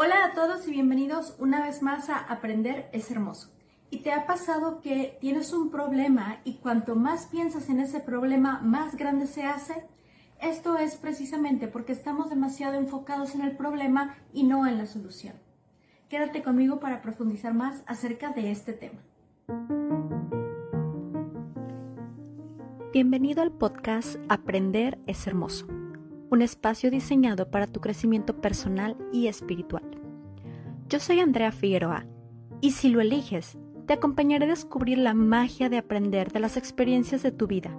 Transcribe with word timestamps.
Hola 0.00 0.26
a 0.26 0.32
todos 0.32 0.68
y 0.68 0.70
bienvenidos 0.70 1.34
una 1.40 1.60
vez 1.60 1.82
más 1.82 2.08
a 2.08 2.18
Aprender 2.18 2.88
es 2.92 3.10
Hermoso. 3.10 3.50
¿Y 3.90 4.02
te 4.02 4.12
ha 4.12 4.28
pasado 4.28 4.80
que 4.80 5.18
tienes 5.20 5.52
un 5.52 5.72
problema 5.72 6.38
y 6.44 6.58
cuanto 6.58 6.94
más 6.94 7.26
piensas 7.26 7.68
en 7.68 7.80
ese 7.80 7.98
problema, 7.98 8.60
más 8.60 8.94
grande 8.94 9.26
se 9.26 9.42
hace? 9.42 9.88
Esto 10.40 10.78
es 10.78 10.94
precisamente 10.94 11.66
porque 11.66 11.90
estamos 11.90 12.30
demasiado 12.30 12.74
enfocados 12.74 13.34
en 13.34 13.40
el 13.40 13.56
problema 13.56 14.14
y 14.32 14.44
no 14.44 14.68
en 14.68 14.78
la 14.78 14.86
solución. 14.86 15.34
Quédate 16.08 16.44
conmigo 16.44 16.78
para 16.78 17.02
profundizar 17.02 17.52
más 17.52 17.82
acerca 17.88 18.30
de 18.30 18.52
este 18.52 18.74
tema. 18.74 19.00
Bienvenido 22.92 23.42
al 23.42 23.50
podcast 23.50 24.14
Aprender 24.28 24.96
es 25.08 25.26
Hermoso 25.26 25.66
un 26.30 26.42
espacio 26.42 26.90
diseñado 26.90 27.50
para 27.50 27.66
tu 27.66 27.80
crecimiento 27.80 28.40
personal 28.40 28.96
y 29.12 29.28
espiritual. 29.28 29.84
Yo 30.88 31.00
soy 31.00 31.20
Andrea 31.20 31.52
Figueroa 31.52 32.06
y 32.60 32.72
si 32.72 32.88
lo 32.90 33.00
eliges, 33.00 33.56
te 33.86 33.94
acompañaré 33.94 34.44
a 34.44 34.48
descubrir 34.48 34.98
la 34.98 35.14
magia 35.14 35.68
de 35.68 35.78
aprender 35.78 36.30
de 36.30 36.40
las 36.40 36.56
experiencias 36.56 37.22
de 37.22 37.32
tu 37.32 37.46
vida 37.46 37.70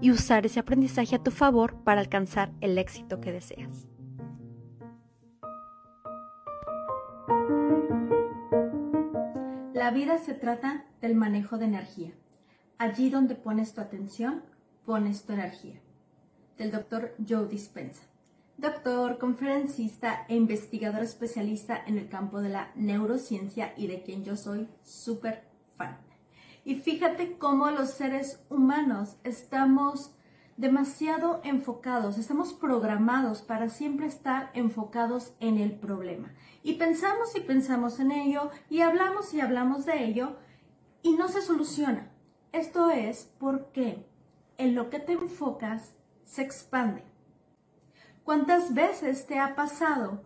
y 0.00 0.10
usar 0.10 0.44
ese 0.44 0.60
aprendizaje 0.60 1.16
a 1.16 1.22
tu 1.22 1.30
favor 1.30 1.76
para 1.84 2.00
alcanzar 2.00 2.52
el 2.60 2.76
éxito 2.76 3.20
que 3.20 3.32
deseas. 3.32 3.88
La 9.72 9.90
vida 9.90 10.18
se 10.18 10.34
trata 10.34 10.84
del 11.00 11.14
manejo 11.14 11.58
de 11.58 11.66
energía. 11.66 12.12
Allí 12.78 13.08
donde 13.08 13.34
pones 13.34 13.74
tu 13.74 13.80
atención, 13.80 14.42
pones 14.84 15.24
tu 15.24 15.32
energía 15.32 15.80
del 16.58 16.70
doctor 16.70 17.14
Joe 17.26 17.48
Dispenza. 17.48 18.02
Doctor, 18.56 19.18
conferencista 19.18 20.24
e 20.28 20.36
investigador 20.36 21.02
especialista 21.02 21.82
en 21.86 21.98
el 21.98 22.08
campo 22.08 22.40
de 22.40 22.50
la 22.50 22.70
neurociencia 22.76 23.74
y 23.76 23.88
de 23.88 24.02
quien 24.02 24.24
yo 24.24 24.36
soy 24.36 24.68
súper 24.84 25.42
fan. 25.76 25.98
Y 26.64 26.76
fíjate 26.76 27.36
cómo 27.36 27.70
los 27.70 27.90
seres 27.90 28.40
humanos 28.48 29.16
estamos 29.24 30.14
demasiado 30.56 31.40
enfocados, 31.42 32.16
estamos 32.16 32.52
programados 32.52 33.42
para 33.42 33.68
siempre 33.68 34.06
estar 34.06 34.50
enfocados 34.54 35.34
en 35.40 35.58
el 35.58 35.72
problema. 35.72 36.32
Y 36.62 36.74
pensamos 36.74 37.34
y 37.34 37.40
pensamos 37.40 37.98
en 37.98 38.12
ello 38.12 38.50
y 38.70 38.80
hablamos 38.80 39.34
y 39.34 39.40
hablamos 39.40 39.84
de 39.84 40.04
ello 40.04 40.36
y 41.02 41.16
no 41.16 41.28
se 41.28 41.42
soluciona. 41.42 42.10
Esto 42.52 42.88
es 42.90 43.30
porque 43.38 44.06
en 44.58 44.76
lo 44.76 44.90
que 44.90 45.00
te 45.00 45.12
enfocas 45.12 45.92
se 46.24 46.42
expande. 46.42 47.02
¿Cuántas 48.24 48.72
veces 48.74 49.26
te 49.26 49.38
ha 49.38 49.54
pasado 49.54 50.22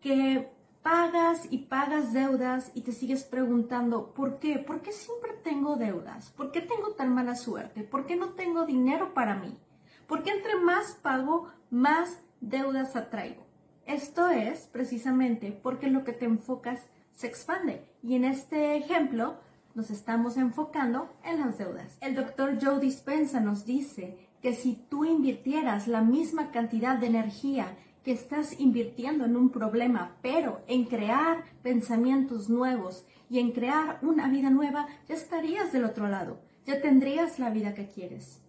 que 0.00 0.50
pagas 0.82 1.46
y 1.50 1.58
pagas 1.58 2.12
deudas 2.12 2.70
y 2.74 2.82
te 2.82 2.92
sigues 2.92 3.24
preguntando, 3.24 4.14
¿por 4.14 4.38
qué? 4.38 4.58
¿Por 4.58 4.80
qué 4.82 4.92
siempre 4.92 5.32
tengo 5.42 5.76
deudas? 5.76 6.30
¿Por 6.30 6.52
qué 6.52 6.60
tengo 6.60 6.92
tan 6.92 7.14
mala 7.14 7.34
suerte? 7.34 7.82
¿Por 7.82 8.06
qué 8.06 8.16
no 8.16 8.30
tengo 8.30 8.64
dinero 8.66 9.12
para 9.12 9.34
mí? 9.34 9.58
¿Por 10.06 10.22
qué 10.22 10.30
entre 10.30 10.56
más 10.56 10.92
pago, 11.02 11.48
más 11.70 12.20
deudas 12.40 12.96
atraigo? 12.96 13.44
Esto 13.86 14.28
es 14.28 14.68
precisamente 14.68 15.52
porque 15.52 15.90
lo 15.90 16.04
que 16.04 16.12
te 16.12 16.24
enfocas 16.24 16.86
se 17.12 17.26
expande. 17.26 17.84
Y 18.02 18.14
en 18.14 18.24
este 18.24 18.76
ejemplo 18.76 19.40
nos 19.74 19.90
estamos 19.90 20.36
enfocando 20.36 21.12
en 21.24 21.40
las 21.40 21.58
deudas. 21.58 21.98
El 22.00 22.14
doctor 22.14 22.58
Joe 22.60 22.80
Dispensa 22.80 23.40
nos 23.40 23.64
dice 23.64 24.29
que 24.40 24.54
si 24.54 24.74
tú 24.88 25.04
invirtieras 25.04 25.86
la 25.86 26.02
misma 26.02 26.50
cantidad 26.50 26.96
de 26.96 27.06
energía 27.06 27.76
que 28.04 28.12
estás 28.12 28.58
invirtiendo 28.58 29.24
en 29.24 29.36
un 29.36 29.50
problema, 29.50 30.16
pero 30.22 30.62
en 30.66 30.84
crear 30.84 31.44
pensamientos 31.62 32.48
nuevos 32.48 33.04
y 33.28 33.38
en 33.38 33.52
crear 33.52 33.98
una 34.02 34.28
vida 34.28 34.50
nueva, 34.50 34.86
ya 35.06 35.14
estarías 35.14 35.72
del 35.72 35.84
otro 35.84 36.08
lado, 36.08 36.40
ya 36.64 36.80
tendrías 36.80 37.38
la 37.38 37.50
vida 37.50 37.74
que 37.74 37.88
quieres. 37.88 38.42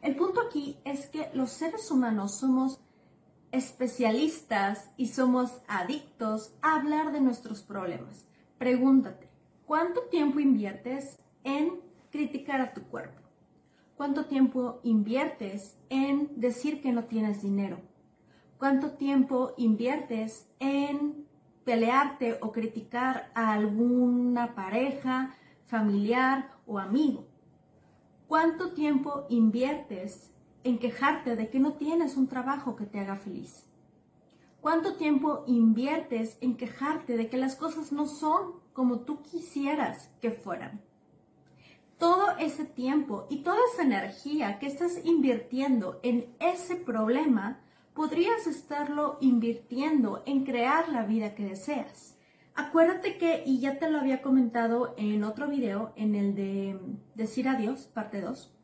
El 0.00 0.16
punto 0.16 0.40
aquí 0.40 0.78
es 0.84 1.06
que 1.06 1.28
los 1.34 1.50
seres 1.50 1.90
humanos 1.90 2.36
somos 2.38 2.80
especialistas 3.52 4.90
y 4.96 5.08
somos 5.08 5.50
adictos 5.68 6.54
a 6.62 6.76
hablar 6.76 7.12
de 7.12 7.20
nuestros 7.20 7.62
problemas. 7.62 8.26
Pregúntate, 8.58 9.28
¿cuánto 9.66 10.02
tiempo 10.02 10.40
inviertes 10.40 11.18
en 11.44 11.80
criticar 12.10 12.60
a 12.60 12.72
tu 12.72 12.82
cuerpo? 12.82 13.25
¿Cuánto 13.96 14.26
tiempo 14.26 14.80
inviertes 14.82 15.78
en 15.88 16.38
decir 16.38 16.82
que 16.82 16.92
no 16.92 17.04
tienes 17.04 17.40
dinero? 17.40 17.78
¿Cuánto 18.58 18.90
tiempo 18.90 19.54
inviertes 19.56 20.50
en 20.58 21.26
pelearte 21.64 22.38
o 22.42 22.52
criticar 22.52 23.30
a 23.34 23.54
alguna 23.54 24.54
pareja, 24.54 25.34
familiar 25.64 26.52
o 26.66 26.78
amigo? 26.78 27.26
¿Cuánto 28.28 28.72
tiempo 28.72 29.24
inviertes 29.30 30.30
en 30.62 30.78
quejarte 30.78 31.34
de 31.34 31.48
que 31.48 31.58
no 31.58 31.72
tienes 31.72 32.18
un 32.18 32.28
trabajo 32.28 32.76
que 32.76 32.84
te 32.84 33.00
haga 33.00 33.16
feliz? 33.16 33.64
¿Cuánto 34.60 34.96
tiempo 34.96 35.44
inviertes 35.46 36.36
en 36.42 36.58
quejarte 36.58 37.16
de 37.16 37.30
que 37.30 37.38
las 37.38 37.56
cosas 37.56 37.92
no 37.92 38.06
son 38.06 38.60
como 38.74 39.00
tú 39.00 39.22
quisieras 39.22 40.10
que 40.20 40.32
fueran? 40.32 40.85
Todo 41.98 42.36
ese 42.38 42.64
tiempo 42.64 43.26
y 43.30 43.38
toda 43.38 43.58
esa 43.72 43.82
energía 43.82 44.58
que 44.58 44.66
estás 44.66 45.00
invirtiendo 45.04 46.00
en 46.02 46.34
ese 46.40 46.76
problema, 46.76 47.60
podrías 47.94 48.46
estarlo 48.46 49.16
invirtiendo 49.20 50.22
en 50.26 50.44
crear 50.44 50.88
la 50.90 51.04
vida 51.04 51.34
que 51.34 51.44
deseas. 51.44 52.18
Acuérdate 52.54 53.18
que, 53.18 53.42
y 53.44 53.60
ya 53.60 53.78
te 53.78 53.90
lo 53.90 53.98
había 53.98 54.22
comentado 54.22 54.94
en 54.96 55.24
otro 55.24 55.48
video, 55.48 55.92
en 55.96 56.14
el 56.14 56.34
de 56.34 56.78
Decir 57.14 57.48
Adiós, 57.48 57.86
parte 57.86 58.20
2, 58.20 58.54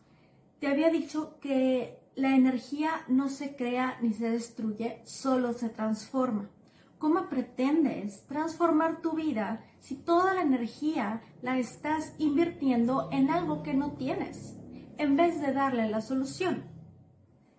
te 0.60 0.66
había 0.66 0.90
dicho 0.90 1.38
que 1.40 1.98
la 2.14 2.34
energía 2.34 3.04
no 3.08 3.28
se 3.28 3.56
crea 3.56 3.98
ni 4.00 4.12
se 4.12 4.30
destruye, 4.30 5.00
solo 5.04 5.54
se 5.54 5.68
transforma. 5.70 6.50
¿Cómo 6.98 7.28
pretendes 7.28 8.26
transformar 8.26 9.00
tu 9.00 9.12
vida 9.12 9.64
si 9.82 9.96
toda 9.96 10.32
la 10.32 10.42
energía 10.42 11.22
la 11.42 11.58
estás 11.58 12.14
invirtiendo 12.18 13.08
en 13.10 13.30
algo 13.30 13.64
que 13.64 13.74
no 13.74 13.94
tienes, 13.94 14.56
en 14.96 15.16
vez 15.16 15.40
de 15.40 15.52
darle 15.52 15.90
la 15.90 16.00
solución? 16.00 16.62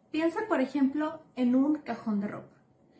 Piensa, 0.09 0.39
por 0.47 0.61
ejemplo, 0.61 1.21
en 1.35 1.53
un 1.53 1.75
cajón 1.75 2.21
de 2.21 2.29
ropa. 2.29 2.55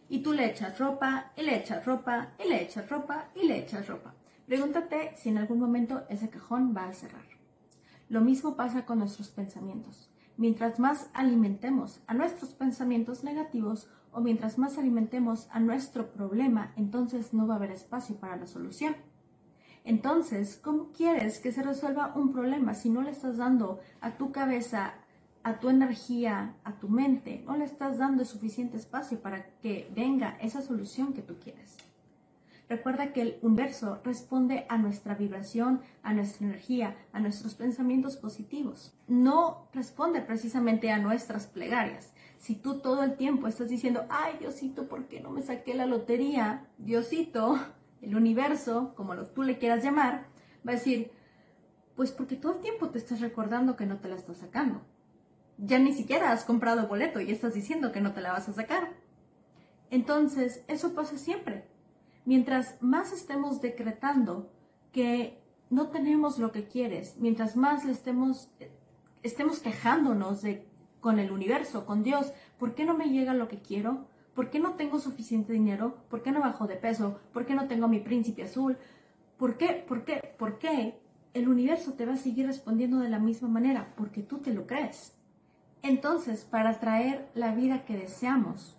Y 0.09 0.23
tú 0.23 0.34
le 0.34 0.45
echas 0.45 0.78
ropa, 0.78 1.31
y 1.38 1.44
le 1.44 1.56
echas 1.56 1.85
ropa, 1.85 2.34
y 2.44 2.50
le 2.50 2.63
echas 2.63 2.89
ropa, 2.89 3.29
y 3.34 3.47
le 3.47 3.59
echas 3.59 3.88
ropa. 3.88 4.13
Pregúntate 4.45 5.16
si 5.16 5.29
en 5.29 5.38
algún 5.38 5.59
momento 5.59 6.03
ese 6.09 6.29
cajón 6.29 6.73
va 6.75 6.90
a 6.90 6.94
cerrar. 6.94 7.25
Lo 8.09 8.19
mismo 8.19 8.57
pasa 8.57 8.85
con 8.85 9.00
nuestros 9.00 9.29
pensamientos. 9.29 10.11
Mientras 10.35 10.79
más 10.79 11.09
alimentemos 11.13 12.03
a 12.07 12.13
nuestros 12.13 12.53
pensamientos 12.53 13.23
negativos 13.23 13.90
o 14.11 14.19
mientras 14.19 14.57
más 14.57 14.78
alimentemos 14.78 15.47
a 15.51 15.61
nuestro 15.61 16.11
problema, 16.11 16.73
entonces 16.75 17.34
no 17.34 17.47
va 17.47 17.53
a 17.53 17.57
haber 17.57 17.72
espacio 17.72 18.17
para 18.17 18.35
la 18.35 18.47
solución. 18.47 18.97
Entonces, 19.83 20.59
¿cómo 20.61 20.91
quieres 20.91 21.39
que 21.39 21.51
se 21.51 21.61
resuelva 21.61 22.13
un 22.16 22.31
problema 22.31 22.73
si 22.73 22.89
no 22.89 23.01
le 23.01 23.11
estás 23.11 23.38
dando 23.38 23.79
a 23.99 24.17
tu 24.17 24.31
cabeza, 24.31 24.94
a 25.44 25.59
tu 25.59 25.69
energía, 25.69 26.55
a 26.63 26.79
tu 26.79 26.88
mente, 26.88 27.44
no 27.45 27.57
le 27.57 27.66
estás 27.66 27.97
dando 27.97 28.23
suficiente 28.23 28.77
espacio 28.77 29.19
para 29.19 29.45
que 29.61 29.91
venga 29.93 30.38
esa 30.39 30.61
solución 30.61 31.13
que 31.13 31.22
tú 31.22 31.35
quieres? 31.43 31.77
Recuerda 32.69 33.11
que 33.11 33.22
el 33.22 33.39
universo 33.41 33.99
responde 34.05 34.66
a 34.69 34.77
nuestra 34.77 35.16
vibración, 35.16 35.81
a 36.01 36.13
nuestra 36.13 36.47
energía, 36.47 36.95
a 37.11 37.19
nuestros 37.19 37.55
pensamientos 37.55 38.16
positivos. 38.16 38.93
No 39.07 39.67
responde 39.73 40.22
precisamente 40.22 40.89
a 40.89 40.97
nuestras 40.97 41.45
plegarias. 41.45 42.13
Si 42.38 42.55
tú 42.55 42.79
todo 42.79 43.03
el 43.03 43.16
tiempo 43.16 43.47
estás 43.47 43.69
diciendo, 43.69 44.05
ay 44.09 44.38
Diosito, 44.39 44.88
¿por 44.88 45.07
qué 45.07 45.19
no 45.19 45.29
me 45.29 45.41
saqué 45.41 45.73
la 45.73 45.85
lotería? 45.85 46.66
Diosito, 46.77 47.59
el 48.03 48.16
universo, 48.16 48.94
como 48.96 49.16
lo, 49.16 49.28
tú 49.28 49.44
le 49.44 49.58
quieras 49.58 49.84
llamar, 49.84 50.28
va 50.67 50.72
a 50.72 50.76
decir, 50.76 51.11
pues 51.96 52.11
porque 52.11 52.35
todo 52.35 52.53
el 52.53 52.61
tiempo 52.61 52.90
te 52.90 52.97
estás 52.97 53.22
recordando 53.22 53.76
que 53.76 53.85
no 53.85 53.97
te 53.97 54.09
la 54.09 54.16
estás 54.16 54.38
sacando. 54.38 54.82
Ya 55.58 55.79
ni 55.79 55.94
siquiera 55.94 56.32
has 56.32 56.46
comprado 56.46 56.88
boleto 56.88 57.22
y 57.22 57.32
estás 57.32 57.53
diciendo 57.53 57.91
que 57.91 58.02
no 58.02 58.14
te 58.14 58.22
la 58.22 58.32
vas 58.32 58.50
a 58.50 58.53
sacar. 58.53 58.94
Entonces, 59.90 60.64
eso 60.67 60.94
pasa 60.94 61.17
siempre 61.17 61.67
mientras 62.26 62.82
más 62.82 63.11
estemos 63.11 63.61
decretando 63.61 64.49
que 64.91 65.41
no 65.70 65.90
tenemos 65.90 66.38
lo 66.38 66.52
que 66.52 66.67
quieres, 66.67 67.16
mientras 67.17 67.56
más 67.56 67.85
estemos, 67.85 68.52
estemos 69.23 69.59
quejándonos 69.59 70.41
de, 70.41 70.67
con 70.99 71.20
el 71.20 71.32
universo, 71.32 71.85
con 71.85 72.03
Dios, 72.03 72.34
¿por 72.59 72.76
qué 72.76 72.85
no 72.85 72.96
me 72.96 73.09
llega 73.09 73.34
lo 73.34 73.47
que 73.47 73.59
quiero? 73.61 74.08
¿Por 74.34 74.50
qué 74.50 74.59
no 74.59 74.74
tengo 74.74 75.00
suficiente 75.00 75.53
dinero? 75.53 75.97
¿Por 76.09 76.24
qué 76.24 76.32
no 76.32 76.40
bajo 76.40 76.68
de 76.68 76.76
peso? 76.76 77.20
¿Por 77.32 77.46
qué 77.46 77.53
no 77.53 77.68
tengo 77.68 77.88
mi 77.88 78.00
príncipe 78.00 78.44
azul? 78.44 78.78
¿Por 79.38 79.58
qué? 79.58 79.84
¿Por 79.88 80.06
qué? 80.06 80.35
¿Por 80.38 80.59
qué? 80.59 81.00
El 81.34 81.47
universo 81.47 81.94
te 81.94 82.06
va 82.06 82.14
a 82.14 82.18
seguir 82.18 82.47
respondiendo 82.47 83.00
de 83.00 83.09
la 83.09 83.20
misma 83.20 83.47
manera, 83.47 83.94
porque 83.96 84.22
tú 84.22 84.40
te 84.40 84.53
lo 84.53 84.68
crees. 84.68 85.16
Entonces, 85.82 86.46
para 86.46 86.80
traer 86.80 87.30
la 87.34 87.53
vida 87.53 87.85
que 87.85 87.97
deseamos, 87.97 88.78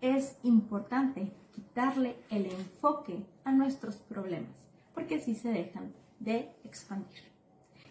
es 0.00 0.38
importante 0.42 1.32
quitarle 1.52 2.16
el 2.30 2.46
enfoque 2.46 3.24
nuestros 3.52 3.96
problemas, 3.96 4.66
porque 4.94 5.16
así 5.16 5.34
se 5.34 5.50
dejan 5.50 5.92
de 6.20 6.54
expandir. 6.64 7.22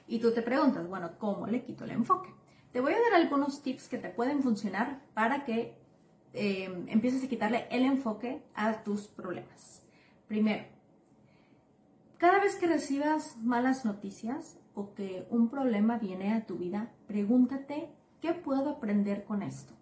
Y 0.07 0.19
tú 0.19 0.33
te 0.33 0.41
preguntas, 0.41 0.87
bueno, 0.87 1.11
¿cómo 1.17 1.47
le 1.47 1.63
quito 1.63 1.85
el 1.85 1.91
enfoque? 1.91 2.29
Te 2.71 2.81
voy 2.81 2.93
a 2.93 3.01
dar 3.01 3.21
algunos 3.21 3.61
tips 3.61 3.87
que 3.87 3.97
te 3.97 4.09
pueden 4.09 4.41
funcionar 4.41 5.01
para 5.13 5.45
que 5.45 5.77
eh, 6.33 6.85
empieces 6.87 7.23
a 7.23 7.27
quitarle 7.27 7.67
el 7.69 7.85
enfoque 7.85 8.43
a 8.55 8.83
tus 8.83 9.07
problemas. 9.07 9.83
Primero, 10.27 10.65
cada 12.17 12.39
vez 12.39 12.55
que 12.55 12.67
recibas 12.67 13.37
malas 13.37 13.85
noticias 13.85 14.57
o 14.73 14.93
que 14.93 15.27
un 15.29 15.49
problema 15.49 15.99
viene 15.99 16.33
a 16.33 16.45
tu 16.45 16.57
vida, 16.57 16.91
pregúntate, 17.05 17.89
¿qué 18.21 18.33
puedo 18.33 18.69
aprender 18.69 19.25
con 19.25 19.43
esto? 19.43 19.73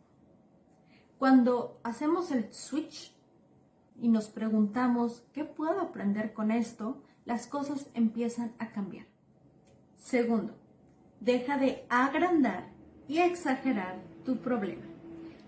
Cuando 1.17 1.79
hacemos 1.83 2.31
el 2.31 2.51
switch 2.51 3.15
y 4.01 4.09
nos 4.09 4.27
preguntamos, 4.27 5.23
¿qué 5.33 5.45
puedo 5.45 5.79
aprender 5.79 6.33
con 6.33 6.51
esto? 6.51 7.01
Las 7.25 7.45
cosas 7.47 7.89
empiezan 7.93 8.53
a 8.57 8.71
cambiar. 8.71 9.05
Segundo, 9.95 10.55
deja 11.19 11.57
de 11.57 11.85
agrandar 11.89 12.69
y 13.07 13.19
exagerar 13.19 14.01
tu 14.25 14.37
problema. 14.37 14.90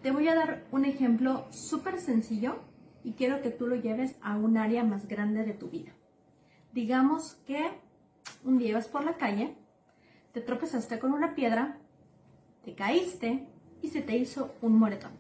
Te 0.04 0.12
voy 0.12 0.28
a 0.28 0.36
dar 0.36 0.66
un 0.74 0.84
ejemplo 0.84 1.48
súper 1.50 1.98
sencillo 1.98 2.58
y 3.06 3.14
quiero 3.14 3.42
que 3.42 3.52
tú 3.52 3.68
lo 3.68 3.78
lleves 3.78 4.18
a 4.22 4.36
un 4.36 4.58
área 4.58 4.84
más 4.84 5.08
grande 5.08 5.46
de 5.46 5.54
tu 5.54 5.70
vida. 5.70 5.94
Digamos 6.74 7.36
que 7.48 7.70
un 8.44 8.58
día 8.58 8.72
ibas 8.72 8.90
por 8.90 9.06
la 9.06 9.16
calle, 9.16 9.56
te 10.34 10.42
tropezaste 10.42 11.00
con 11.00 11.14
una 11.14 11.36
piedra, 11.36 11.78
te 12.66 12.76
caíste 12.76 13.48
y 13.82 13.92
se 13.92 14.02
te 14.02 14.18
hizo 14.18 14.54
un 14.62 14.78
moretón. 14.78 15.14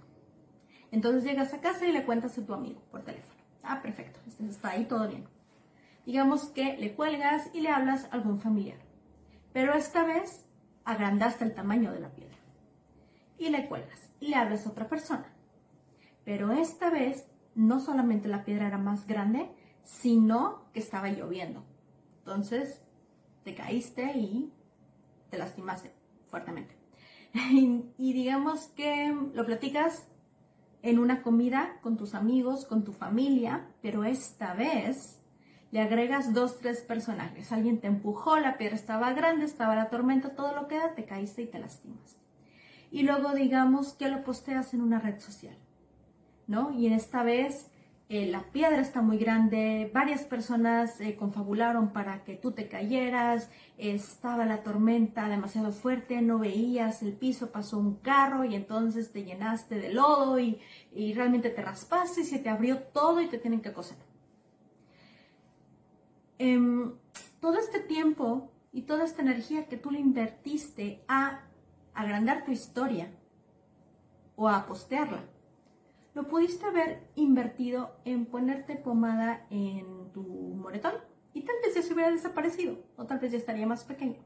Entonces 0.91 1.23
llegas 1.23 1.53
a 1.53 1.61
casa 1.61 1.87
y 1.87 1.93
le 1.93 2.03
cuentas 2.03 2.37
a 2.37 2.45
tu 2.45 2.53
amigo 2.53 2.81
por 2.91 3.03
teléfono. 3.03 3.39
Ah, 3.63 3.81
perfecto, 3.81 4.19
este 4.27 4.45
está 4.47 4.71
ahí 4.71 4.83
todo 4.83 5.07
bien. 5.07 5.23
Digamos 6.05 6.49
que 6.49 6.75
le 6.75 6.93
cuelgas 6.93 7.49
y 7.53 7.61
le 7.61 7.69
hablas 7.69 8.03
a 8.03 8.15
algún 8.15 8.41
familiar. 8.41 8.79
Pero 9.53 9.75
esta 9.75 10.03
vez 10.03 10.45
agrandaste 10.83 11.45
el 11.45 11.53
tamaño 11.53 11.93
de 11.93 12.01
la 12.01 12.09
piedra. 12.09 12.32
Y 13.43 13.49
le 13.49 13.67
cuelgas 13.67 14.09
y 14.21 14.29
le 14.29 14.37
hablas 14.37 14.65
a 14.65 14.69
otra 14.69 14.87
persona. 14.87 15.25
Pero 16.23 16.53
esta 16.53 16.89
vez 16.89 17.27
no 17.55 17.81
solamente 17.81 18.29
la 18.29 18.45
piedra 18.45 18.67
era 18.67 18.77
más 18.77 19.05
grande, 19.05 19.49
sino 19.83 20.71
que 20.71 20.79
estaba 20.79 21.09
lloviendo. 21.09 21.65
Entonces 22.19 22.81
te 23.43 23.53
caíste 23.53 24.17
y 24.17 24.49
te 25.29 25.37
lastimaste 25.37 25.91
fuertemente. 26.29 26.77
y, 27.33 28.13
digamos 28.13 28.67
que 28.77 29.13
lo 29.33 29.45
platicas 29.45 30.07
en 30.81 30.99
una 30.99 31.21
comida 31.21 31.81
con 31.81 31.97
tus 31.97 32.15
amigos, 32.15 32.63
con 32.65 32.85
tu 32.85 32.93
familia, 32.93 33.67
pero 33.81 34.05
esta 34.05 34.53
vez 34.53 35.19
le 35.71 35.81
agregas 35.81 36.33
dos, 36.33 36.59
tres 36.59 36.79
personajes. 36.79 37.51
Alguien 37.51 37.81
te 37.81 37.87
empujó, 37.87 38.37
la 38.37 38.57
piedra 38.57 38.77
estaba 38.77 39.11
grande, 39.11 39.43
estaba 39.43 39.75
la 39.75 39.89
tormenta, 39.89 40.33
todo 40.33 40.55
lo 40.55 40.69
que 40.69 40.77
da, 40.77 40.95
te 40.95 41.03
caíste 41.03 41.41
y 41.41 41.47
te 41.47 41.59
lastimas. 41.59 42.22
Y 42.93 43.01
luego 43.01 43.33
digamos 43.33 43.93
que 43.93 44.07
lo 44.07 44.23
posteas 44.23 44.75
en 44.75 44.81
una 44.81 44.99
red 44.99 45.19
social, 45.19 45.57
¿no? 46.45 46.69
Y 46.69 46.85
en 46.85 46.93
esta 46.93 47.23
vez 47.23 47.71
eh, 48.07 48.27
la 48.27 48.43
piedra 48.51 48.81
está 48.81 49.01
muy 49.01 49.17
grande, 49.17 49.89
varias 49.91 50.25
personas 50.25 51.01
eh, 51.01 51.15
confabularon 51.15 51.91
para 51.91 52.23
que 52.23 52.35
tú 52.35 52.51
te 52.51 52.67
cayeras, 52.67 53.49
estaba 53.79 54.45
la 54.45 54.61
tormenta 54.61 55.27
demasiado 55.27 55.71
fuerte, 55.71 56.21
no 56.21 56.37
veías 56.37 57.01
el 57.01 57.13
piso, 57.13 57.51
pasó 57.51 57.79
un 57.79 57.95
carro 57.95 58.45
y 58.45 58.53
entonces 58.53 59.11
te 59.11 59.23
llenaste 59.23 59.79
de 59.79 59.91
lodo 59.91 60.37
y, 60.39 60.61
realmente 61.15 61.49
te 61.49 61.63
raspaste 61.63 62.21
y 62.21 62.25
se 62.25 62.37
te 62.37 62.49
abrió 62.49 62.77
todo 62.77 63.21
y 63.21 63.27
te 63.27 63.39
tienen 63.39 63.61
que 63.61 63.73
coser. 63.73 63.97
Em, 66.37 66.93
todo 67.39 67.57
este 67.57 67.79
tiempo 67.79 68.51
y 68.71 68.83
toda 68.83 69.03
esta 69.03 69.23
energía 69.23 69.67
que 69.67 69.77
tú 69.77 69.89
le 69.89 69.99
invertiste 69.99 71.01
a 71.07 71.41
agrandar 71.93 72.45
tu 72.45 72.51
historia 72.51 73.11
o 74.35 74.47
a 74.49 74.65
postearla, 74.65 75.23
lo 76.13 76.27
pudiste 76.27 76.65
haber 76.65 77.09
invertido 77.15 77.95
en 78.05 78.25
ponerte 78.25 78.75
pomada 78.75 79.45
en 79.49 80.11
tu 80.11 80.21
moretón 80.23 80.93
y 81.33 81.41
tal 81.41 81.55
vez 81.63 81.75
ya 81.75 81.81
se 81.81 81.93
hubiera 81.93 82.11
desaparecido 82.11 82.77
o 82.97 83.05
tal 83.05 83.19
vez 83.19 83.31
ya 83.31 83.37
estaría 83.37 83.65
más 83.65 83.83
pequeño. 83.83 84.17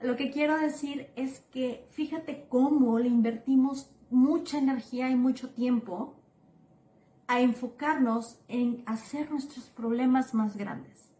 Lo 0.00 0.16
que 0.16 0.30
quiero 0.30 0.58
decir 0.58 1.10
es 1.16 1.40
que 1.50 1.86
fíjate 1.90 2.46
cómo 2.48 2.98
le 2.98 3.08
invertimos 3.08 3.90
mucha 4.10 4.58
energía 4.58 5.08
y 5.10 5.16
mucho 5.16 5.50
tiempo 5.50 6.14
a 7.28 7.40
enfocarnos 7.40 8.38
en 8.48 8.82
hacer 8.86 9.30
nuestros 9.30 9.70
problemas 9.70 10.34
más 10.34 10.56
grandes. 10.56 11.10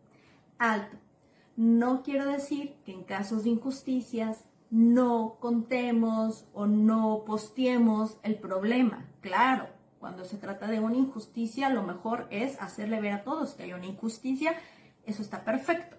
Alto. 0.58 0.96
No 1.56 2.02
quiero 2.02 2.26
decir 2.26 2.76
que 2.84 2.92
en 2.92 3.02
casos 3.02 3.44
de 3.44 3.50
injusticias 3.50 4.44
no 4.76 5.38
contemos 5.40 6.46
o 6.52 6.66
no 6.66 7.24
posteemos 7.26 8.18
el 8.22 8.34
problema. 8.34 9.06
Claro, 9.22 9.68
cuando 9.98 10.26
se 10.26 10.36
trata 10.36 10.66
de 10.66 10.80
una 10.80 10.96
injusticia, 10.96 11.70
lo 11.70 11.82
mejor 11.82 12.26
es 12.30 12.60
hacerle 12.60 13.00
ver 13.00 13.14
a 13.14 13.24
todos 13.24 13.54
que 13.54 13.62
hay 13.62 13.72
una 13.72 13.86
injusticia. 13.86 14.54
Eso 15.06 15.22
está 15.22 15.44
perfecto. 15.44 15.96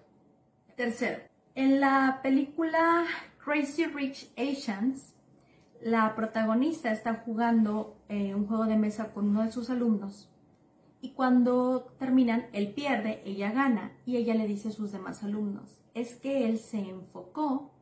Tercero, 0.76 1.22
en 1.56 1.80
la 1.80 2.20
película 2.22 3.04
Crazy 3.44 3.86
Rich 3.86 4.30
Asians, 4.36 5.12
la 5.82 6.14
protagonista 6.14 6.92
está 6.92 7.14
jugando 7.14 7.96
eh, 8.08 8.32
un 8.36 8.46
juego 8.46 8.66
de 8.66 8.76
mesa 8.76 9.12
con 9.12 9.28
uno 9.28 9.42
de 9.42 9.50
sus 9.50 9.70
alumnos 9.70 10.30
y 11.00 11.10
cuando 11.10 11.92
terminan, 11.98 12.46
él 12.52 12.72
pierde, 12.74 13.22
ella 13.24 13.50
gana 13.50 13.90
y 14.06 14.18
ella 14.18 14.36
le 14.36 14.46
dice 14.46 14.68
a 14.68 14.72
sus 14.72 14.92
demás 14.92 15.24
alumnos, 15.24 15.80
es 15.94 16.14
que 16.14 16.48
él 16.48 16.58
se 16.58 16.78
enfocó 16.78 17.72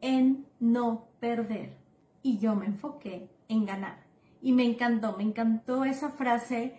en 0.00 0.46
no 0.58 1.08
perder 1.20 1.76
y 2.22 2.38
yo 2.38 2.54
me 2.54 2.66
enfoqué 2.66 3.30
en 3.48 3.66
ganar. 3.66 4.04
Y 4.42 4.52
me 4.52 4.64
encantó, 4.64 5.16
me 5.16 5.22
encantó 5.22 5.84
esa 5.84 6.10
frase 6.10 6.78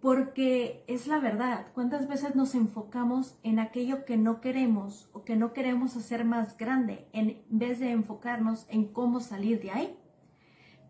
porque 0.00 0.84
es 0.86 1.06
la 1.06 1.18
verdad. 1.18 1.66
¿Cuántas 1.74 2.08
veces 2.08 2.34
nos 2.34 2.54
enfocamos 2.54 3.38
en 3.42 3.58
aquello 3.58 4.04
que 4.04 4.16
no 4.16 4.40
queremos 4.40 5.08
o 5.12 5.24
que 5.24 5.36
no 5.36 5.52
queremos 5.52 5.96
hacer 5.96 6.24
más 6.24 6.56
grande 6.56 7.06
en 7.12 7.42
vez 7.48 7.78
de 7.80 7.90
enfocarnos 7.90 8.66
en 8.70 8.86
cómo 8.86 9.20
salir 9.20 9.60
de 9.60 9.70
ahí? 9.70 9.98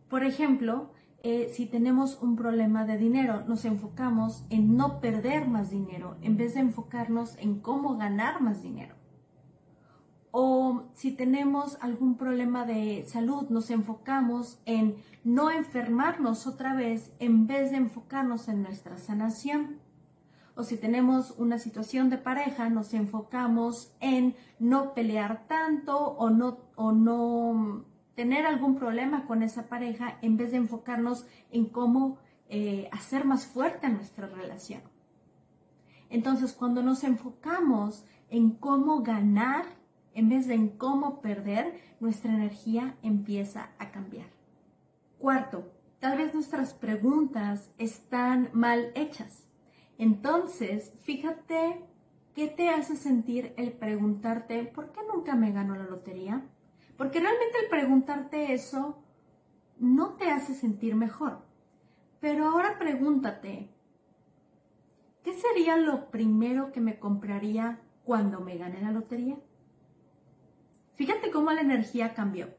Por 0.08 0.24
ejemplo, 0.24 0.90
eh, 1.22 1.50
si 1.52 1.66
tenemos 1.66 2.20
un 2.22 2.34
problema 2.34 2.84
de 2.84 2.96
dinero, 2.96 3.44
nos 3.46 3.64
enfocamos 3.64 4.44
en 4.48 4.76
no 4.76 5.00
perder 5.00 5.46
más 5.46 5.70
dinero 5.70 6.16
en 6.22 6.36
vez 6.36 6.54
de 6.54 6.60
enfocarnos 6.60 7.36
en 7.38 7.60
cómo 7.60 7.96
ganar 7.96 8.40
más 8.40 8.62
dinero. 8.62 8.99
O 10.32 10.84
si 10.92 11.12
tenemos 11.12 11.76
algún 11.80 12.16
problema 12.16 12.64
de 12.64 13.04
salud, 13.06 13.48
nos 13.50 13.70
enfocamos 13.70 14.60
en 14.64 14.96
no 15.24 15.50
enfermarnos 15.50 16.46
otra 16.46 16.74
vez 16.74 17.12
en 17.18 17.46
vez 17.46 17.72
de 17.72 17.78
enfocarnos 17.78 18.48
en 18.48 18.62
nuestra 18.62 18.98
sanación. 18.98 19.78
O 20.54 20.62
si 20.62 20.76
tenemos 20.76 21.34
una 21.38 21.58
situación 21.58 22.10
de 22.10 22.18
pareja, 22.18 22.68
nos 22.68 22.94
enfocamos 22.94 23.92
en 24.00 24.36
no 24.58 24.94
pelear 24.94 25.46
tanto 25.48 25.96
o 25.96 26.30
no, 26.30 26.58
o 26.76 26.92
no 26.92 27.84
tener 28.14 28.46
algún 28.46 28.76
problema 28.76 29.26
con 29.26 29.42
esa 29.42 29.68
pareja 29.68 30.18
en 30.22 30.36
vez 30.36 30.50
de 30.50 30.58
enfocarnos 30.58 31.26
en 31.50 31.66
cómo 31.66 32.18
eh, 32.48 32.88
hacer 32.92 33.24
más 33.24 33.46
fuerte 33.46 33.88
nuestra 33.88 34.26
relación. 34.26 34.82
Entonces, 36.10 36.52
cuando 36.52 36.82
nos 36.82 37.04
enfocamos 37.04 38.04
en 38.28 38.50
cómo 38.50 39.02
ganar 39.02 39.64
en 40.14 40.28
vez 40.28 40.46
de 40.46 40.54
en 40.54 40.68
cómo 40.68 41.20
perder, 41.20 41.80
nuestra 42.00 42.32
energía 42.32 42.96
empieza 43.02 43.70
a 43.78 43.90
cambiar. 43.90 44.26
Cuarto, 45.18 45.70
tal 45.98 46.18
vez 46.18 46.34
nuestras 46.34 46.74
preguntas 46.74 47.70
están 47.78 48.50
mal 48.52 48.90
hechas. 48.94 49.46
Entonces, 49.98 50.92
fíjate 51.02 51.84
qué 52.34 52.48
te 52.48 52.70
hace 52.70 52.96
sentir 52.96 53.52
el 53.56 53.72
preguntarte, 53.72 54.64
¿por 54.64 54.92
qué 54.92 55.00
nunca 55.12 55.34
me 55.34 55.52
gano 55.52 55.74
la 55.76 55.84
lotería? 55.84 56.42
Porque 56.96 57.20
realmente 57.20 57.58
el 57.62 57.68
preguntarte 57.68 58.52
eso 58.52 59.02
no 59.78 60.14
te 60.14 60.30
hace 60.30 60.54
sentir 60.54 60.94
mejor. 60.94 61.42
Pero 62.20 62.46
ahora 62.46 62.78
pregúntate, 62.78 63.70
¿qué 65.22 65.32
sería 65.32 65.76
lo 65.76 66.10
primero 66.10 66.72
que 66.72 66.80
me 66.80 66.98
compraría 66.98 67.80
cuando 68.04 68.40
me 68.40 68.58
gane 68.58 68.80
la 68.82 68.92
lotería? 68.92 69.36
Fíjate 71.00 71.30
cómo 71.30 71.50
la 71.50 71.62
energía 71.62 72.12
cambió. 72.12 72.50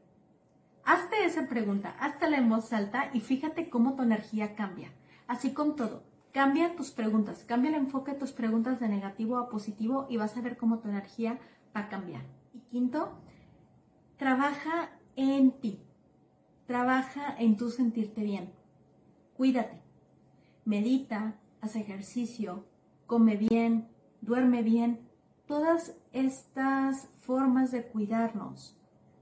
Hazte 0.84 1.24
esa 1.24 1.46
pregunta, 1.46 1.94
hazte 2.00 2.26
en 2.26 2.48
voz 2.48 2.72
alta 2.72 3.08
y 3.14 3.20
fíjate 3.20 3.70
cómo 3.70 3.94
tu 3.94 4.02
energía 4.02 4.56
cambia. 4.56 4.90
Así 5.28 5.54
con 5.54 5.76
todo, 5.76 6.02
cambia 6.32 6.74
tus 6.74 6.90
preguntas, 6.90 7.44
cambia 7.46 7.70
el 7.70 7.76
enfoque 7.76 8.14
de 8.14 8.18
tus 8.18 8.32
preguntas 8.32 8.80
de 8.80 8.88
negativo 8.88 9.38
a 9.38 9.48
positivo 9.48 10.08
y 10.10 10.16
vas 10.16 10.36
a 10.36 10.40
ver 10.40 10.56
cómo 10.56 10.80
tu 10.80 10.88
energía 10.88 11.38
va 11.76 11.82
a 11.82 11.88
cambiar. 11.88 12.22
Y 12.52 12.58
quinto, 12.62 13.12
trabaja 14.16 14.90
en 15.14 15.52
ti. 15.52 15.78
Trabaja 16.66 17.36
en 17.38 17.56
tu 17.56 17.70
sentirte 17.70 18.24
bien. 18.24 18.52
Cuídate. 19.36 19.80
Medita, 20.64 21.36
haz 21.60 21.76
ejercicio, 21.76 22.66
come 23.06 23.36
bien, 23.36 23.86
duerme 24.20 24.64
bien. 24.64 24.98
Todas 25.46 25.94
estas 26.12 27.08
formas 27.26 27.70
de 27.70 27.86
cuidarnos 27.86 28.76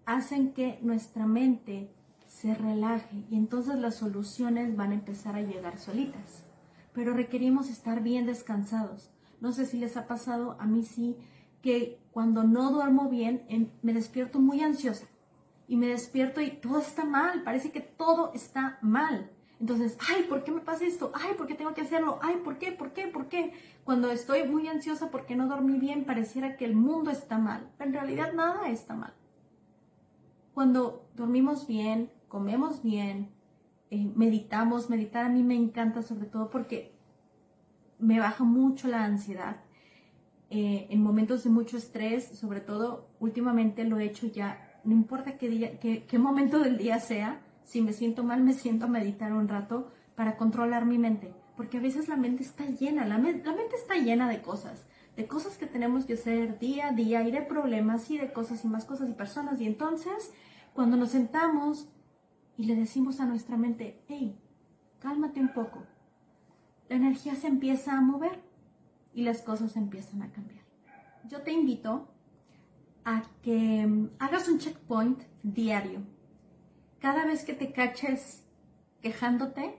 hacen 0.06 0.52
que 0.52 0.78
nuestra 0.82 1.26
mente 1.26 1.90
se 2.26 2.54
relaje 2.54 3.25
y 3.30 3.37
entonces 3.37 3.78
las 3.78 3.97
soluciones 3.97 4.76
van 4.76 4.92
a 4.92 4.94
empezar 4.94 5.37
a 5.37 5.42
llegar 5.42 5.78
solitas. 5.78 6.44
Pero 6.92 7.14
requerimos 7.14 7.68
estar 7.68 8.02
bien 8.02 8.26
descansados. 8.26 9.11
No 9.40 9.52
sé 9.52 9.66
si 9.66 9.78
les 9.78 9.97
ha 9.97 10.06
pasado, 10.06 10.56
a 10.59 10.66
mí 10.66 10.82
sí, 10.85 11.16
que 11.62 12.00
cuando 12.11 12.44
no 12.44 12.70
duermo 12.70 13.09
bien 13.09 13.42
me 13.82 13.92
despierto 13.92 14.40
muy 14.40 14.62
ansiosa 14.62 15.06
y 15.68 15.76
me 15.76 15.87
despierto 15.87 16.40
y 16.40 16.50
todo 16.50 16.78
está 16.78 17.04
mal, 17.04 17.42
parece 17.42 17.70
que 17.70 17.80
todo 17.80 18.32
está 18.35 18.78
mal. 18.82 19.30
Entonces, 19.61 19.99
ay, 20.09 20.23
¿por 20.23 20.43
qué 20.43 20.52
me 20.52 20.62
pasa 20.62 20.87
esto? 20.87 21.12
Ay, 21.14 21.35
¿por 21.37 21.47
qué 21.47 21.55
tengo 21.55 21.75
que 21.75 21.83
hacerlo? 21.83 22.19
Ay, 22.23 22.37
¿por 22.43 22.57
qué? 22.57 22.73
¿Por 22.73 22.93
qué? 22.93 23.09
¿Por 23.09 23.29
qué? 23.29 23.52
Cuando 23.85 24.11
estoy 24.11 24.49
muy 24.49 24.67
ansiosa 24.69 25.11
porque 25.11 25.37
no 25.37 25.49
dormí 25.49 25.79
bien, 25.79 26.05
pareciera 26.05 26.57
que 26.57 26.64
el 26.64 26.75
mundo 26.75 27.11
está 27.11 27.37
mal. 27.37 27.69
Pero 27.76 27.90
en 27.90 27.95
realidad 27.95 28.33
nada 28.33 28.71
está 28.71 28.95
mal. 28.95 29.12
Cuando 30.55 31.07
dormimos 31.14 31.67
bien, 31.67 32.11
comemos 32.29 32.83
bien, 32.83 33.29
eh, 33.90 34.11
meditamos, 34.14 34.88
meditar 34.88 35.26
a 35.26 35.29
mí 35.29 35.43
me 35.43 35.57
encanta 35.57 36.02
sobre 36.02 36.26
todo 36.26 36.49
porque 36.49 36.95
me 37.99 38.19
baja 38.19 38.45
mucho 38.45 38.88
la 38.88 39.05
ansiedad. 39.05 39.57
Eh, 40.49 40.87
en 40.90 41.02
momentos 41.02 41.45
de 41.45 41.50
mucho 41.50 41.76
estrés, 41.76 42.26
sobre 42.38 42.61
todo 42.61 43.09
últimamente 43.21 43.85
lo 43.85 43.99
he 43.99 44.07
hecho 44.07 44.26
ya, 44.26 44.81
no 44.85 44.95
importa 44.95 45.37
qué, 45.37 45.49
día, 45.49 45.79
qué, 45.79 46.05
qué 46.07 46.19
momento 46.19 46.59
del 46.59 46.79
día 46.79 46.99
sea, 46.99 47.40
si 47.70 47.82
me 47.82 47.92
siento 47.92 48.24
mal, 48.24 48.42
me 48.42 48.52
siento 48.52 48.86
a 48.86 48.88
meditar 48.88 49.32
un 49.32 49.46
rato 49.46 49.92
para 50.16 50.36
controlar 50.36 50.86
mi 50.86 50.98
mente, 50.98 51.32
porque 51.56 51.78
a 51.78 51.80
veces 51.80 52.08
la 52.08 52.16
mente 52.16 52.42
está 52.42 52.66
llena, 52.66 53.06
la, 53.06 53.16
mente 53.16 53.76
está 53.76 53.94
llena 53.94 54.28
de 54.28 54.42
cosas, 54.42 54.86
de 55.16 55.28
cosas 55.28 55.56
que 55.56 55.68
tenemos 55.68 56.04
que 56.04 56.14
hacer 56.14 56.58
día 56.58 56.88
a 56.88 56.92
día 56.92 57.22
y 57.22 57.30
de 57.30 57.42
problemas 57.42 58.10
y 58.10 58.18
de 58.18 58.32
cosas 58.32 58.64
y 58.64 58.66
más 58.66 58.86
cosas 58.86 59.08
y 59.08 59.12
personas. 59.12 59.60
Y 59.60 59.66
entonces, 59.66 60.32
cuando 60.72 60.96
nos 60.96 61.10
sentamos 61.10 61.88
y 62.56 62.64
le 62.64 62.74
decimos 62.74 63.20
a 63.20 63.26
nuestra 63.26 63.56
mente, 63.56 64.02
hey, 64.08 64.36
cálmate 64.98 65.38
un 65.38 65.52
poco, 65.52 65.84
la 66.88 66.96
energía 66.96 67.36
se 67.36 67.46
empieza 67.46 67.96
a 67.96 68.00
mover 68.00 68.40
y 69.14 69.22
las 69.22 69.42
cosas 69.42 69.76
empiezan 69.76 70.22
a 70.22 70.32
cambiar. 70.32 70.64
Yo 71.28 71.42
te 71.42 71.52
invito 71.52 72.08
a 73.04 73.22
que 73.42 73.86
mm, 73.86 74.08
hagas 74.18 74.48
un 74.48 74.58
checkpoint 74.58 75.22
diario 75.44 76.00
cada 77.00 77.25
vez 77.25 77.45
que 77.45 77.54
te 77.54 77.73
caches 77.73 78.45
quejándote 79.00 79.76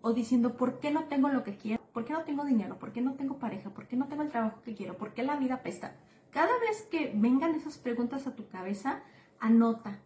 o 0.00 0.12
diciendo, 0.12 0.56
¿por 0.56 0.80
qué 0.80 0.90
no 0.90 1.04
tengo 1.04 1.28
lo 1.28 1.44
que 1.44 1.56
quiero? 1.56 1.82
¿Por 1.92 2.04
qué 2.04 2.12
no 2.12 2.24
tengo 2.24 2.44
dinero? 2.44 2.78
¿Por 2.78 2.92
qué 2.92 3.00
no 3.00 3.14
tengo 3.14 3.38
pareja? 3.38 3.70
¿Por 3.70 3.86
qué 3.86 3.96
no 3.96 4.08
tengo 4.08 4.22
el 4.22 4.30
trabajo 4.30 4.62
que 4.62 4.74
quiero? 4.74 4.96
¿Por 4.96 5.14
qué 5.14 5.22
la 5.22 5.36
vida 5.36 5.62
pesta? 5.62 5.94
Cada 6.30 6.58
vez 6.58 6.82
que 6.90 7.12
vengan 7.14 7.54
esas 7.54 7.78
preguntas 7.78 8.26
a 8.26 8.34
tu 8.34 8.48
cabeza, 8.48 9.02
anota. 9.38 10.00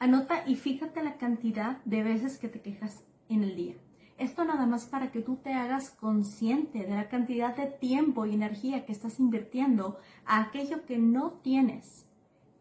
Anota 0.00 0.42
y 0.46 0.56
fíjate 0.56 1.02
la 1.02 1.16
cantidad 1.16 1.78
de 1.84 2.02
veces 2.02 2.38
que 2.38 2.48
te 2.48 2.60
quejas 2.60 3.04
en 3.28 3.44
el 3.44 3.54
día. 3.54 3.76
Esto 4.18 4.44
nada 4.44 4.66
más 4.66 4.86
para 4.86 5.10
que 5.10 5.20
tú 5.20 5.36
te 5.36 5.54
hagas 5.54 5.90
consciente 5.90 6.80
de 6.80 6.94
la 6.94 7.08
cantidad 7.08 7.56
de 7.56 7.66
tiempo 7.66 8.26
y 8.26 8.34
energía 8.34 8.84
que 8.84 8.92
estás 8.92 9.18
invirtiendo 9.18 9.98
a 10.24 10.40
aquello 10.40 10.84
que 10.84 10.98
no 10.98 11.32
tienes. 11.42 12.06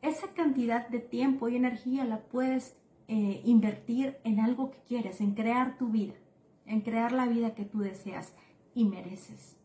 Esa 0.02 0.28
cantidad 0.34 0.88
de 0.88 1.00
tiempo 1.00 1.50
y 1.50 1.56
energía 1.56 2.06
la 2.06 2.22
puedes 2.22 2.78
eh, 3.08 3.42
invertir 3.46 4.18
en 4.24 4.40
algo 4.40 4.72
que 4.72 4.80
quieres, 4.88 5.22
en 5.22 5.34
crear 5.34 5.78
tu 5.78 5.90
vida, 5.90 6.14
en 6.66 6.82
crear 6.82 7.12
la 7.12 7.28
vida 7.28 7.54
que 7.54 7.66
tú 7.66 7.80
deseas 7.80 8.34
y 8.74 8.86
mereces. 8.86 9.58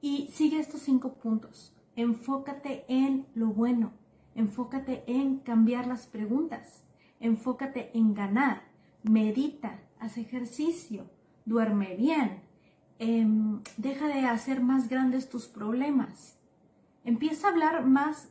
Y 0.00 0.28
sigue 0.32 0.58
estos 0.58 0.82
cinco 0.82 1.14
puntos. 1.14 1.74
Enfócate 1.96 2.84
en 2.88 3.26
lo 3.34 3.48
bueno, 3.48 3.92
enfócate 4.34 5.04
en 5.06 5.38
cambiar 5.38 5.86
las 5.86 6.06
preguntas, 6.06 6.84
enfócate 7.20 7.90
en 7.94 8.14
ganar, 8.14 8.62
medita, 9.02 9.80
haz 9.98 10.18
ejercicio, 10.18 11.06
duerme 11.44 11.96
bien, 11.96 12.40
em, 12.98 13.60
deja 13.76 14.06
de 14.06 14.26
hacer 14.26 14.60
más 14.62 14.88
grandes 14.88 15.28
tus 15.28 15.46
problemas. 15.48 16.38
Empieza 17.04 17.48
a 17.48 17.50
hablar 17.50 17.86
más 17.86 18.30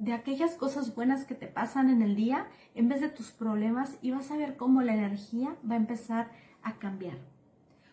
de 0.00 0.14
aquellas 0.14 0.54
cosas 0.54 0.94
buenas 0.94 1.26
que 1.26 1.34
te 1.34 1.46
pasan 1.46 1.90
en 1.90 2.00
el 2.00 2.16
día 2.16 2.48
en 2.74 2.88
vez 2.88 3.02
de 3.02 3.10
tus 3.10 3.30
problemas 3.30 3.98
y 4.00 4.10
vas 4.10 4.30
a 4.30 4.36
ver 4.36 4.56
cómo 4.56 4.80
la 4.80 4.94
energía 4.94 5.54
va 5.68 5.74
a 5.74 5.78
empezar 5.78 6.30
a 6.62 6.78
cambiar. 6.78 7.18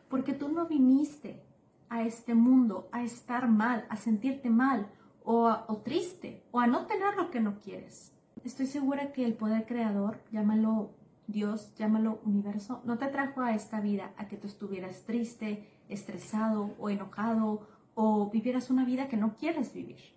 Porque 0.10 0.34
tú 0.34 0.48
no 0.48 0.68
viniste 0.68 1.44
a 1.90 2.04
este 2.04 2.34
mundo 2.34 2.88
a 2.94 3.04
estar 3.04 3.50
mal, 3.50 3.86
a 3.90 3.98
sentirte 3.98 4.50
mal 4.50 4.88
o, 5.26 5.50
o 5.68 5.78
triste 5.78 6.44
o 6.52 6.62
a 6.62 6.68
no 6.68 6.86
tener 6.86 7.16
lo 7.16 7.30
que 7.30 7.42
no 7.42 7.60
quieres. 7.60 8.14
Estoy 8.46 8.68
segura 8.68 9.12
que 9.12 9.26
el 9.26 9.34
poder 9.34 9.66
creador, 9.66 10.22
llámalo 10.32 10.92
Dios, 11.28 11.76
llámalo 11.76 12.22
universo, 12.24 12.82
no 12.86 12.98
te 12.98 13.08
trajo 13.08 13.42
a 13.42 13.54
esta 13.54 13.82
vida 13.82 14.14
a 14.16 14.30
que 14.30 14.38
tú 14.38 14.48
estuvieras 14.48 15.04
triste, 15.04 15.68
estresado 15.90 16.74
o 16.80 16.90
enojado 16.90 17.68
o 17.96 18.30
vivieras 18.30 18.70
una 18.70 18.86
vida 18.86 19.10
que 19.10 19.18
no 19.18 19.36
quieres 19.36 19.74
vivir. 19.74 20.17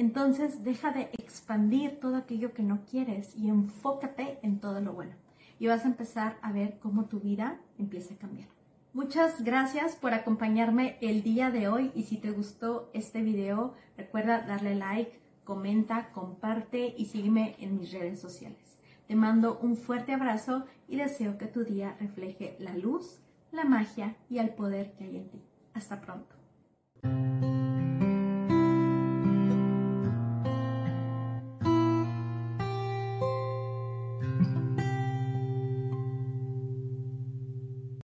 Entonces 0.00 0.64
deja 0.64 0.92
de 0.92 1.10
expandir 1.18 2.00
todo 2.00 2.16
aquello 2.16 2.54
que 2.54 2.62
no 2.62 2.86
quieres 2.90 3.36
y 3.36 3.50
enfócate 3.50 4.38
en 4.40 4.58
todo 4.58 4.80
lo 4.80 4.94
bueno. 4.94 5.12
Y 5.58 5.66
vas 5.66 5.84
a 5.84 5.88
empezar 5.88 6.38
a 6.40 6.52
ver 6.52 6.78
cómo 6.78 7.04
tu 7.04 7.20
vida 7.20 7.60
empieza 7.76 8.14
a 8.14 8.16
cambiar. 8.16 8.48
Muchas 8.94 9.44
gracias 9.44 9.96
por 9.96 10.14
acompañarme 10.14 10.96
el 11.02 11.22
día 11.22 11.50
de 11.50 11.68
hoy 11.68 11.92
y 11.94 12.04
si 12.04 12.16
te 12.16 12.30
gustó 12.30 12.88
este 12.94 13.20
video, 13.20 13.74
recuerda 13.98 14.40
darle 14.40 14.74
like, 14.74 15.20
comenta, 15.44 16.12
comparte 16.12 16.94
y 16.96 17.04
sígueme 17.04 17.56
en 17.58 17.76
mis 17.76 17.92
redes 17.92 18.18
sociales. 18.18 18.78
Te 19.06 19.16
mando 19.16 19.58
un 19.58 19.76
fuerte 19.76 20.14
abrazo 20.14 20.64
y 20.88 20.96
deseo 20.96 21.36
que 21.36 21.44
tu 21.44 21.62
día 21.62 21.94
refleje 22.00 22.56
la 22.58 22.74
luz, 22.74 23.20
la 23.52 23.66
magia 23.66 24.16
y 24.30 24.38
el 24.38 24.48
poder 24.48 24.94
que 24.94 25.04
hay 25.04 25.16
en 25.18 25.28
ti. 25.28 25.42
Hasta 25.74 26.00
pronto. 26.00 26.36